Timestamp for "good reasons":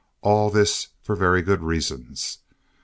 1.43-2.39